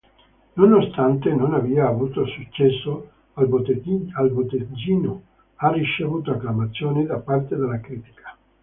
[0.55, 5.19] Nonostante non abbia avuto successo al botteghino,
[5.57, 8.35] ha ricevuto acclamazioni da parte della critica.